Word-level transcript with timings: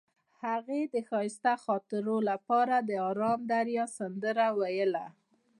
هغې 0.45 0.81
د 0.93 0.95
ښایسته 1.09 1.53
خاطرو 1.65 2.17
لپاره 2.29 2.75
د 2.89 2.91
آرام 3.09 3.39
دریاب 3.51 3.89
سندره 3.97 4.47
ویله. 4.59 5.05